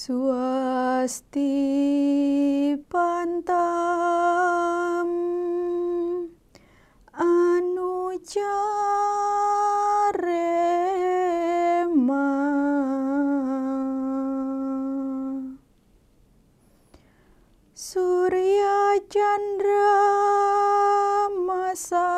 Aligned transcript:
Swasti 0.00 1.52
pantam 2.88 3.52
anucarema 7.12 8.40
Surya 17.76 19.04
Chandra 19.12 20.00
Masaf 21.44 22.09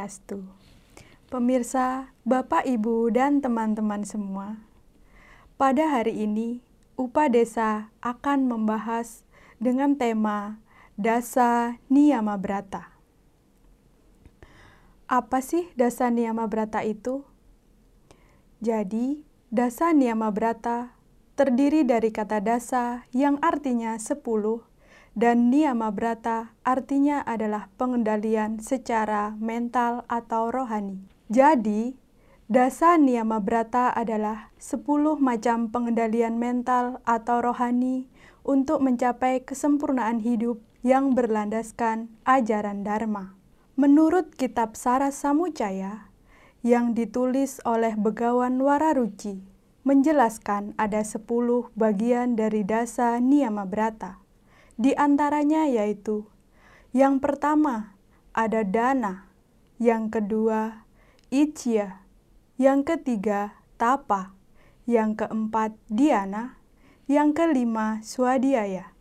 Swastiastu. 0.00 0.48
Pemirsa, 1.28 2.16
Bapak, 2.24 2.64
Ibu, 2.64 3.12
dan 3.12 3.44
teman-teman 3.44 4.00
semua. 4.00 4.56
Pada 5.60 5.92
hari 5.92 6.24
ini, 6.24 6.64
UPA 6.96 7.28
Desa 7.28 7.92
akan 8.00 8.48
membahas 8.48 9.28
dengan 9.60 10.00
tema 10.00 10.56
Dasa 10.96 11.76
Niyama 11.92 12.40
Brata. 12.40 12.96
Apa 15.04 15.44
sih 15.44 15.68
Dasa 15.76 16.08
Niyama 16.08 16.48
Brata 16.48 16.80
itu? 16.80 17.20
Jadi, 18.64 19.28
Dasa 19.52 19.92
Niyama 19.92 20.32
Brata 20.32 20.96
terdiri 21.36 21.84
dari 21.84 22.08
kata 22.08 22.40
dasa 22.40 23.04
yang 23.12 23.36
artinya 23.44 24.00
sepuluh 24.00 24.64
dan 25.18 25.50
niyama 25.50 25.90
brata 25.90 26.54
artinya 26.62 27.22
adalah 27.26 27.66
pengendalian 27.74 28.62
secara 28.62 29.34
mental 29.38 30.06
atau 30.06 30.54
rohani. 30.54 31.02
Jadi, 31.30 31.98
dasa 32.50 32.98
niyama 32.98 33.42
brata 33.42 33.90
adalah 33.90 34.54
10 34.58 35.18
macam 35.18 35.70
pengendalian 35.70 36.38
mental 36.38 37.02
atau 37.06 37.42
rohani 37.42 38.10
untuk 38.46 38.82
mencapai 38.82 39.42
kesempurnaan 39.46 40.22
hidup 40.22 40.62
yang 40.80 41.12
berlandaskan 41.12 42.08
ajaran 42.24 42.82
Dharma. 42.82 43.36
Menurut 43.76 44.32
kitab 44.36 44.76
Saras 44.76 45.20
Samucaya 45.20 46.10
yang 46.60 46.92
ditulis 46.92 47.60
oleh 47.64 47.96
Begawan 47.96 48.60
Wararuci, 48.60 49.40
menjelaskan 49.84 50.76
ada 50.76 51.00
10 51.00 51.24
bagian 51.72 52.36
dari 52.36 52.64
dasa 52.64 53.16
niyama 53.16 53.64
brata. 53.64 54.20
Di 54.80 54.96
antaranya 54.96 55.68
yaitu 55.68 56.24
yang 56.96 57.20
pertama 57.20 57.92
ada 58.32 58.64
dana, 58.64 59.28
yang 59.76 60.08
kedua 60.08 60.88
ijya, 61.28 62.00
yang 62.56 62.80
ketiga 62.88 63.60
tapa, 63.76 64.32
yang 64.88 65.20
keempat 65.20 65.76
diana, 65.92 66.56
yang 67.04 67.36
kelima 67.36 68.00
swadhyaya, 68.00 68.96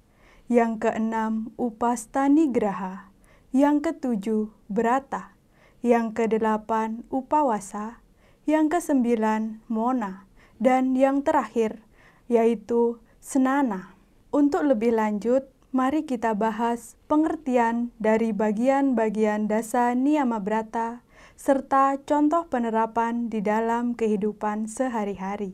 yang 0.52 0.84
keenam 0.84 1.56
upastani 1.56 2.52
graha, 2.52 3.08
yang 3.56 3.80
ketujuh 3.80 4.52
brata, 4.68 5.32
yang 5.80 6.12
kedelapan 6.12 7.08
upawasa, 7.08 8.04
yang 8.44 8.68
kesembilan 8.68 9.64
mona, 9.72 10.28
dan 10.60 10.92
yang 11.00 11.24
terakhir 11.24 11.80
yaitu 12.28 13.00
senana. 13.24 13.96
Untuk 14.30 14.62
lebih 14.62 14.94
lanjut, 14.94 15.50
mari 15.70 16.02
kita 16.02 16.34
bahas 16.34 16.98
pengertian 17.06 17.94
dari 18.02 18.34
bagian-bagian 18.34 19.46
dasa 19.46 19.94
niyama 19.94 20.42
brata 20.42 21.06
serta 21.38 21.96
contoh 22.04 22.50
penerapan 22.50 23.30
di 23.30 23.40
dalam 23.40 23.94
kehidupan 23.94 24.66
sehari-hari. 24.66 25.54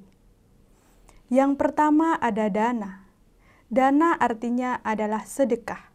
Yang 1.27 1.59
pertama 1.59 2.15
ada 2.17 2.47
dana. 2.47 3.05
Dana 3.67 4.15
artinya 4.15 4.79
adalah 4.87 5.27
sedekah. 5.27 5.91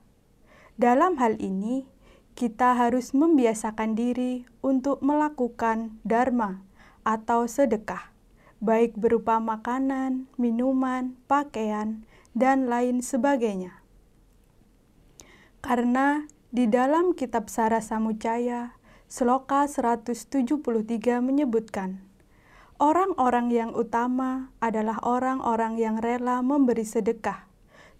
Dalam 0.76 1.16
hal 1.16 1.40
ini, 1.40 1.88
kita 2.36 2.76
harus 2.76 3.16
membiasakan 3.16 3.96
diri 3.96 4.44
untuk 4.60 5.00
melakukan 5.00 5.96
dharma 6.04 6.60
atau 7.06 7.48
sedekah, 7.48 8.12
baik 8.60 8.94
berupa 8.98 9.40
makanan, 9.40 10.28
minuman, 10.36 11.16
pakaian, 11.24 12.04
dan 12.36 12.68
lain 12.68 13.02
sebagainya. 13.02 13.80
Karena 15.70 16.26
di 16.50 16.66
dalam 16.66 17.14
kitab 17.14 17.46
Sara 17.46 17.78
Samucaya, 17.78 18.74
Sloka 19.06 19.70
173 19.70 20.66
menyebutkan, 21.22 22.02
orang-orang 22.82 23.54
yang 23.54 23.70
utama 23.78 24.50
adalah 24.58 24.98
orang-orang 25.06 25.78
yang 25.78 26.02
rela 26.02 26.42
memberi 26.42 26.82
sedekah, 26.82 27.46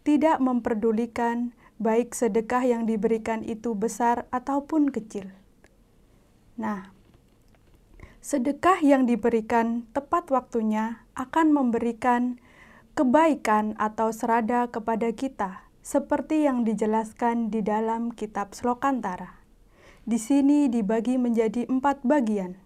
tidak 0.02 0.42
memperdulikan 0.42 1.54
baik 1.78 2.10
sedekah 2.10 2.66
yang 2.66 2.90
diberikan 2.90 3.46
itu 3.46 3.78
besar 3.78 4.26
ataupun 4.34 4.90
kecil. 4.90 5.30
Nah, 6.58 6.90
sedekah 8.18 8.82
yang 8.82 9.06
diberikan 9.06 9.86
tepat 9.94 10.26
waktunya 10.34 11.06
akan 11.14 11.54
memberikan 11.54 12.42
kebaikan 12.98 13.78
atau 13.78 14.10
serada 14.10 14.66
kepada 14.66 15.14
kita, 15.14 15.69
seperti 15.80 16.44
yang 16.44 16.68
dijelaskan 16.68 17.48
di 17.48 17.64
dalam 17.64 18.12
kitab 18.12 18.52
Slokantara. 18.52 19.40
Di 20.04 20.16
sini 20.16 20.68
dibagi 20.68 21.16
menjadi 21.16 21.68
empat 21.68 22.04
bagian. 22.04 22.56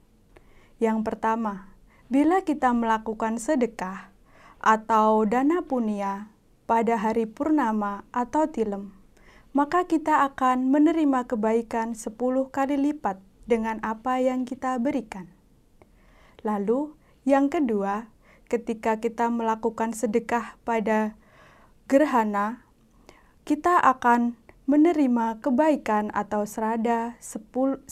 Yang 0.83 1.07
pertama, 1.07 1.75
bila 2.11 2.43
kita 2.43 2.75
melakukan 2.75 3.39
sedekah 3.39 4.11
atau 4.59 5.23
dana 5.29 5.63
punya 5.63 6.31
pada 6.65 6.99
hari 6.99 7.29
purnama 7.29 8.03
atau 8.11 8.49
tilem, 8.51 8.91
maka 9.55 9.87
kita 9.87 10.27
akan 10.27 10.73
menerima 10.73 11.31
kebaikan 11.31 11.95
sepuluh 11.95 12.51
kali 12.51 12.75
lipat 12.75 13.23
dengan 13.47 13.79
apa 13.87 14.19
yang 14.19 14.49
kita 14.49 14.81
berikan. 14.83 15.31
Lalu, 16.43 16.97
yang 17.23 17.53
kedua, 17.53 18.11
ketika 18.51 18.99
kita 18.99 19.31
melakukan 19.31 19.95
sedekah 19.95 20.59
pada 20.67 21.17
gerhana, 21.87 22.64
kita 23.45 23.77
akan 23.77 24.41
menerima 24.65 25.45
kebaikan 25.45 26.09
atau 26.17 26.49
serada 26.49 27.13
100 27.21 27.85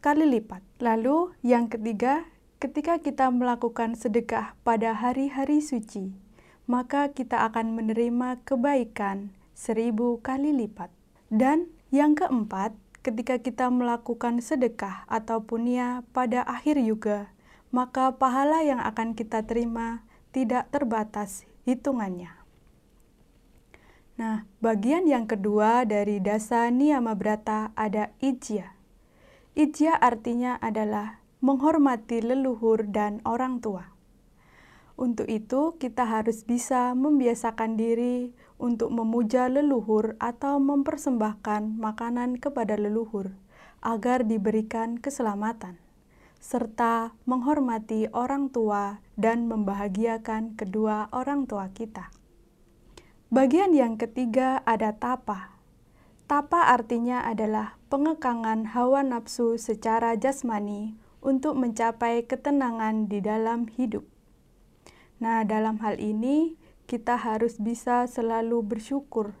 kali 0.00 0.24
lipat. 0.24 0.64
Lalu, 0.80 1.36
yang 1.44 1.68
ketiga, 1.68 2.24
ketika 2.56 2.96
kita 2.96 3.28
melakukan 3.28 3.92
sedekah 3.92 4.56
pada 4.64 4.96
hari-hari 4.96 5.60
suci, 5.60 6.16
maka 6.64 7.12
kita 7.12 7.44
akan 7.52 7.76
menerima 7.76 8.40
kebaikan 8.48 9.36
seribu 9.52 10.24
kali 10.24 10.56
lipat. 10.56 10.88
Dan 11.28 11.68
yang 11.92 12.16
keempat, 12.16 12.72
ketika 13.04 13.36
kita 13.44 13.68
melakukan 13.68 14.40
sedekah 14.40 15.04
atau 15.04 15.44
punya 15.44 16.00
pada 16.16 16.48
akhir 16.48 16.80
yuga, 16.80 17.28
maka 17.68 18.16
pahala 18.16 18.64
yang 18.64 18.80
akan 18.80 19.12
kita 19.12 19.44
terima 19.44 20.00
tidak 20.32 20.72
terbatas 20.72 21.44
hitungannya. 21.68 22.37
Nah, 24.18 24.42
bagian 24.58 25.06
yang 25.06 25.30
kedua 25.30 25.86
dari 25.86 26.18
dasa 26.18 26.66
niyama 26.74 27.14
brata 27.14 27.70
ada 27.78 28.10
ijya. 28.18 28.74
Ijya 29.54 29.94
artinya 29.94 30.58
adalah 30.58 31.22
menghormati 31.38 32.18
leluhur 32.26 32.82
dan 32.90 33.22
orang 33.22 33.62
tua. 33.62 33.94
Untuk 34.98 35.30
itu, 35.30 35.78
kita 35.78 36.02
harus 36.02 36.42
bisa 36.42 36.98
membiasakan 36.98 37.78
diri 37.78 38.34
untuk 38.58 38.90
memuja 38.90 39.46
leluhur 39.46 40.18
atau 40.18 40.58
mempersembahkan 40.58 41.78
makanan 41.78 42.42
kepada 42.42 42.74
leluhur 42.74 43.30
agar 43.86 44.26
diberikan 44.26 44.98
keselamatan, 44.98 45.78
serta 46.42 47.14
menghormati 47.22 48.10
orang 48.10 48.50
tua 48.50 48.98
dan 49.14 49.46
membahagiakan 49.46 50.58
kedua 50.58 51.06
orang 51.14 51.46
tua 51.46 51.70
kita. 51.70 52.10
Bagian 53.28 53.76
yang 53.76 54.00
ketiga 54.00 54.64
ada 54.64 54.96
tapa. 54.96 55.60
Tapa 56.24 56.72
artinya 56.72 57.20
adalah 57.28 57.76
pengekangan 57.92 58.72
hawa 58.72 59.04
nafsu 59.04 59.60
secara 59.60 60.16
jasmani 60.16 60.96
untuk 61.20 61.52
mencapai 61.60 62.24
ketenangan 62.24 63.04
di 63.04 63.20
dalam 63.20 63.68
hidup. 63.68 64.08
Nah, 65.20 65.44
dalam 65.44 65.76
hal 65.84 66.00
ini 66.00 66.56
kita 66.88 67.20
harus 67.20 67.60
bisa 67.60 68.08
selalu 68.08 68.64
bersyukur 68.64 69.36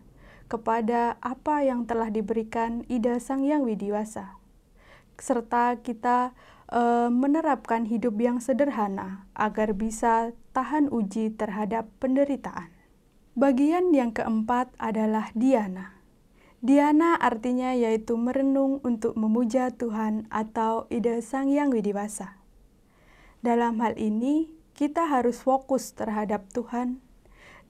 kepada 0.52 1.16
apa 1.24 1.64
yang 1.64 1.88
telah 1.88 2.12
diberikan 2.12 2.84
Ida 2.92 3.16
Sang 3.16 3.40
Yang 3.40 3.72
Widiwasa, 3.72 4.36
serta 5.16 5.80
kita 5.80 6.36
e, 6.68 7.08
menerapkan 7.08 7.88
hidup 7.88 8.20
yang 8.20 8.36
sederhana 8.36 9.24
agar 9.32 9.72
bisa 9.72 10.36
tahan 10.52 10.92
uji 10.92 11.32
terhadap 11.32 11.88
penderitaan. 12.04 12.77
Bagian 13.38 13.94
yang 13.94 14.10
keempat 14.10 14.74
adalah 14.82 15.30
Diana. 15.30 15.94
Diana 16.58 17.14
artinya 17.14 17.70
yaitu 17.70 18.18
merenung 18.18 18.82
untuk 18.82 19.14
memuja 19.14 19.70
Tuhan 19.70 20.26
atau 20.26 20.90
ide 20.90 21.22
Sang 21.22 21.46
Yang 21.46 21.78
Widiwasa. 21.78 22.34
Dalam 23.38 23.78
hal 23.78 23.94
ini, 23.94 24.50
kita 24.74 25.06
harus 25.06 25.38
fokus 25.38 25.94
terhadap 25.94 26.50
Tuhan 26.50 26.98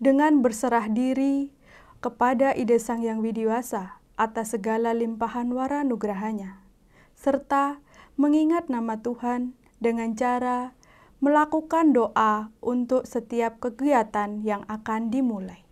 dengan 0.01 0.41
berserah 0.41 0.89
diri 0.89 1.53
kepada 2.01 2.57
ide 2.57 2.81
Sang 2.81 3.05
Yang 3.05 3.29
Widiwasa 3.29 4.01
atas 4.17 4.57
segala 4.57 4.97
limpahan 4.97 5.53
wara 5.53 5.85
nugrahanya, 5.85 6.65
serta 7.13 7.77
mengingat 8.17 8.73
nama 8.73 9.05
Tuhan 9.05 9.53
dengan 9.85 10.17
cara 10.17 10.73
melakukan 11.19 11.91
doa 11.91 12.55
untuk 12.63 13.03
setiap 13.03 13.59
kegiatan 13.59 14.39
yang 14.47 14.63
akan 14.71 15.11
dimulai. 15.11 15.67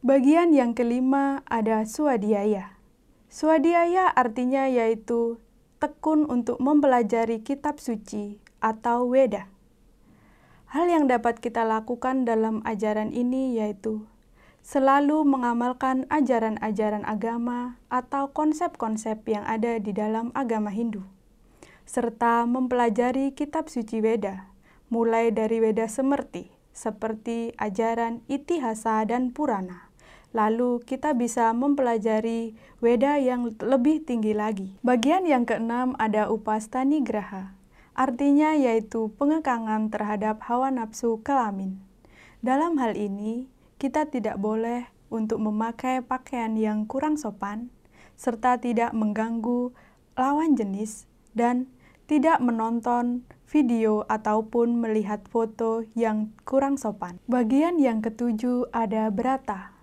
Bagian 0.00 0.56
yang 0.56 0.72
kelima 0.72 1.44
ada 1.44 1.84
swadhyaya. 1.84 2.80
Swadhyaya 3.28 4.08
artinya 4.08 4.64
yaitu 4.64 5.36
tekun 5.76 6.24
untuk 6.24 6.56
mempelajari 6.64 7.44
kitab 7.44 7.76
suci 7.76 8.40
atau 8.64 9.12
Weda. 9.12 9.52
Hal 10.72 10.88
yang 10.88 11.04
dapat 11.12 11.44
kita 11.44 11.68
lakukan 11.68 12.24
dalam 12.24 12.64
ajaran 12.64 13.12
ini 13.12 13.60
yaitu 13.60 14.08
selalu 14.64 15.28
mengamalkan 15.28 16.08
ajaran-ajaran 16.08 17.04
agama 17.04 17.76
atau 17.92 18.32
konsep-konsep 18.32 19.22
yang 19.28 19.44
ada 19.44 19.76
di 19.78 19.92
dalam 19.92 20.32
agama 20.34 20.72
Hindu, 20.72 21.04
serta 21.84 22.48
mempelajari 22.48 23.36
kitab 23.36 23.68
suci 23.70 24.00
Weda 24.02 24.55
mulai 24.92 25.34
dari 25.34 25.58
Weda 25.58 25.90
Semerti, 25.90 26.52
seperti 26.76 27.56
ajaran 27.58 28.22
Itihasa 28.30 29.02
dan 29.08 29.34
Purana. 29.34 29.90
Lalu 30.36 30.84
kita 30.84 31.16
bisa 31.16 31.48
mempelajari 31.56 32.52
Weda 32.84 33.16
yang 33.16 33.48
lebih 33.56 34.04
tinggi 34.04 34.36
lagi. 34.36 34.76
Bagian 34.84 35.24
yang 35.24 35.48
keenam 35.48 35.96
ada 35.96 36.28
Upastani 36.28 37.00
Graha, 37.00 37.56
artinya 37.96 38.52
yaitu 38.52 39.08
pengekangan 39.16 39.88
terhadap 39.88 40.44
hawa 40.44 40.68
nafsu 40.68 41.24
kelamin. 41.24 41.80
Dalam 42.44 42.76
hal 42.76 42.94
ini, 43.00 43.48
kita 43.80 44.12
tidak 44.12 44.36
boleh 44.36 44.86
untuk 45.08 45.40
memakai 45.40 46.04
pakaian 46.04 46.52
yang 46.58 46.84
kurang 46.84 47.16
sopan, 47.16 47.72
serta 48.14 48.60
tidak 48.60 48.92
mengganggu 48.92 49.72
lawan 50.16 50.52
jenis, 50.52 51.08
dan 51.32 51.68
tidak 52.06 52.38
menonton 52.38 53.26
video 53.46 54.02
ataupun 54.06 54.78
melihat 54.78 55.22
foto 55.30 55.86
yang 55.94 56.34
kurang 56.46 56.78
sopan. 56.78 57.18
Bagian 57.30 57.78
yang 57.78 58.02
ketujuh 58.02 58.70
ada 58.74 59.10
berata. 59.10 59.74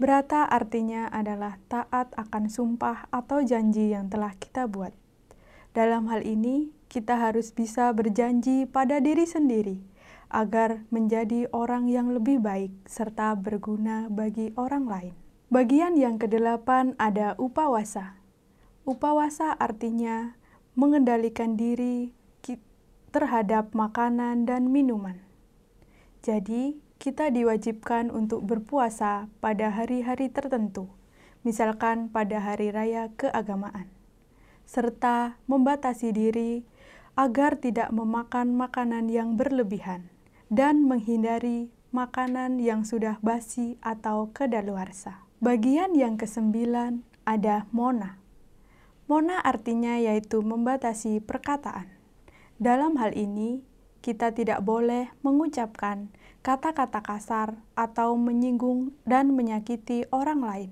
Berata 0.00 0.48
artinya 0.48 1.12
adalah 1.12 1.60
taat 1.68 2.12
akan 2.16 2.48
sumpah 2.48 3.08
atau 3.12 3.44
janji 3.44 3.92
yang 3.92 4.08
telah 4.08 4.32
kita 4.36 4.64
buat. 4.64 4.96
Dalam 5.76 6.08
hal 6.08 6.24
ini, 6.24 6.72
kita 6.88 7.20
harus 7.20 7.52
bisa 7.52 7.92
berjanji 7.92 8.64
pada 8.64 8.98
diri 8.98 9.28
sendiri 9.28 9.78
agar 10.32 10.88
menjadi 10.88 11.46
orang 11.52 11.90
yang 11.90 12.10
lebih 12.10 12.40
baik 12.40 12.72
serta 12.88 13.36
berguna 13.36 14.08
bagi 14.08 14.56
orang 14.56 14.88
lain. 14.88 15.14
Bagian 15.50 15.98
yang 15.98 16.16
kedelapan 16.16 16.94
ada 16.96 17.34
upawasa. 17.36 18.16
Upawasa 18.86 19.52
artinya 19.58 20.39
mengendalikan 20.80 21.60
diri 21.60 22.16
terhadap 23.10 23.74
makanan 23.74 24.46
dan 24.46 24.70
minuman. 24.70 25.18
Jadi, 26.22 26.78
kita 27.02 27.32
diwajibkan 27.32 28.12
untuk 28.12 28.46
berpuasa 28.46 29.26
pada 29.42 29.72
hari-hari 29.72 30.30
tertentu, 30.30 30.86
misalkan 31.42 32.12
pada 32.12 32.38
hari 32.38 32.70
raya 32.70 33.10
keagamaan, 33.18 33.90
serta 34.68 35.40
membatasi 35.50 36.14
diri 36.14 36.62
agar 37.18 37.58
tidak 37.58 37.90
memakan 37.90 38.54
makanan 38.54 39.10
yang 39.10 39.34
berlebihan 39.34 40.06
dan 40.52 40.86
menghindari 40.86 41.72
makanan 41.90 42.62
yang 42.62 42.86
sudah 42.86 43.18
basi 43.24 43.80
atau 43.82 44.30
kedaluarsa. 44.30 45.26
Bagian 45.40 45.96
yang 45.96 46.20
kesembilan 46.20 47.02
ada 47.24 47.64
mona. 47.72 48.19
Mona 49.10 49.42
artinya 49.42 49.98
yaitu 49.98 50.38
membatasi 50.38 51.18
perkataan. 51.18 51.90
Dalam 52.62 52.94
hal 52.94 53.10
ini, 53.18 53.58
kita 54.06 54.30
tidak 54.30 54.62
boleh 54.62 55.10
mengucapkan 55.26 56.14
kata-kata 56.46 57.02
kasar 57.02 57.58
atau 57.74 58.14
menyinggung 58.14 58.94
dan 59.02 59.34
menyakiti 59.34 60.06
orang 60.14 60.46
lain. 60.46 60.70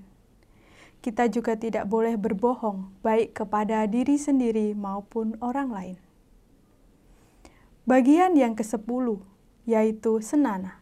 Kita 1.03 1.27
juga 1.27 1.59
tidak 1.59 1.91
boleh 1.91 2.15
berbohong, 2.15 3.03
baik 3.03 3.43
kepada 3.43 3.83
diri 3.91 4.15
sendiri 4.15 4.71
maupun 4.71 5.35
orang 5.43 5.75
lain. 5.75 5.97
Bagian 7.83 8.39
yang 8.39 8.55
ke-10 8.55 9.19
yaitu 9.67 10.23
senana. 10.23 10.79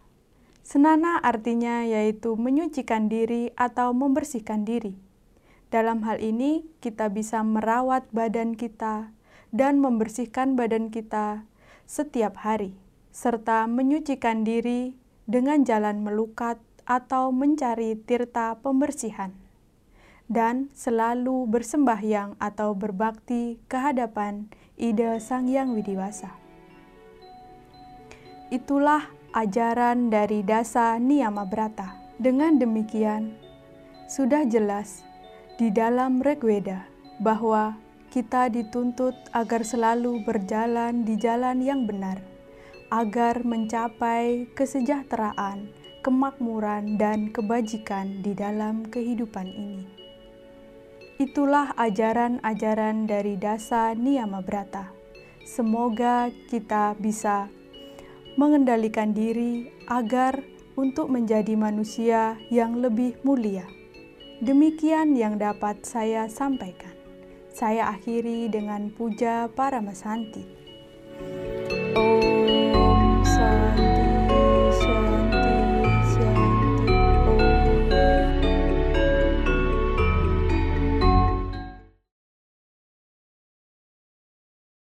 Senana 0.62 1.18
artinya 1.26 1.82
yaitu 1.90 2.38
menyucikan 2.38 3.10
diri 3.10 3.50
atau 3.58 3.98
membersihkan 3.98 4.62
diri. 4.62 5.07
Dalam 5.68 6.08
hal 6.08 6.24
ini, 6.24 6.64
kita 6.80 7.12
bisa 7.12 7.44
merawat 7.44 8.08
badan 8.16 8.56
kita 8.56 9.12
dan 9.52 9.84
membersihkan 9.84 10.56
badan 10.56 10.88
kita 10.88 11.44
setiap 11.84 12.40
hari, 12.40 12.76
serta 13.12 13.68
menyucikan 13.68 14.48
diri 14.48 14.96
dengan 15.28 15.68
jalan 15.68 16.04
melukat 16.04 16.56
atau 16.88 17.36
mencari 17.36 18.00
tirta 18.00 18.56
pembersihan, 18.64 19.36
dan 20.32 20.72
selalu 20.72 21.44
bersembahyang 21.52 22.40
atau 22.40 22.72
berbakti 22.72 23.60
kehadapan 23.68 24.48
ide 24.80 25.20
Sang 25.20 25.52
Yang 25.52 25.84
Widiwasa. 25.84 26.32
Itulah 28.48 29.12
ajaran 29.36 30.08
dari 30.08 30.48
Dasa 30.48 30.96
Niyama 30.96 31.44
Brata. 31.44 32.00
Dengan 32.18 32.56
demikian, 32.56 33.36
sudah 34.08 34.48
jelas 34.48 35.07
di 35.58 35.74
dalam 35.74 36.22
Regweda 36.22 36.86
bahwa 37.18 37.74
kita 38.14 38.46
dituntut 38.54 39.18
agar 39.34 39.66
selalu 39.66 40.22
berjalan 40.22 41.02
di 41.02 41.18
jalan 41.18 41.66
yang 41.66 41.90
benar, 41.90 42.22
agar 42.94 43.42
mencapai 43.42 44.48
kesejahteraan, 44.54 45.74
kemakmuran, 46.06 47.02
dan 47.02 47.34
kebajikan 47.34 48.22
di 48.22 48.38
dalam 48.38 48.86
kehidupan 48.86 49.50
ini. 49.50 49.84
Itulah 51.18 51.74
ajaran-ajaran 51.74 53.10
dari 53.10 53.42
Dasa 53.42 53.98
Niyama 53.98 54.46
Brata. 54.46 54.94
Semoga 55.42 56.30
kita 56.54 56.94
bisa 57.02 57.50
mengendalikan 58.38 59.18
diri 59.18 59.74
agar 59.90 60.46
untuk 60.78 61.10
menjadi 61.10 61.58
manusia 61.58 62.38
yang 62.54 62.78
lebih 62.78 63.18
mulia. 63.26 63.77
Demikian 64.38 65.18
yang 65.18 65.42
dapat 65.42 65.82
saya 65.82 66.30
sampaikan. 66.30 66.94
Saya 67.50 67.90
akhiri 67.90 68.46
dengan 68.54 68.94
puja 68.94 69.50
para 69.50 69.82
masanti. 69.82 70.46